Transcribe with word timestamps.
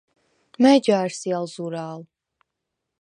მა̈ჲ 0.61 0.77
ჯა̄რ 0.85 1.09
სი 1.19 1.29
ალ 1.37 1.45
ზურა̄ლ? 1.53 2.01